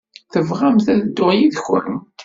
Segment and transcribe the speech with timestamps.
[0.33, 2.03] Tebɣamt ad dduɣ yid-kent?